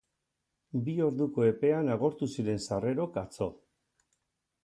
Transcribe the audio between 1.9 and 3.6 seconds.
agortu ziren sarrerok, atzo.